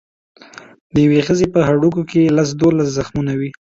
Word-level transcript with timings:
د 0.93 0.95
یوې 1.05 1.19
ښځې 1.27 1.47
په 1.53 1.59
هډوکو 1.67 2.01
کې 2.11 2.33
لس 2.37 2.49
دولس 2.61 2.87
زخمونه 2.97 3.31
وو. 3.39 3.49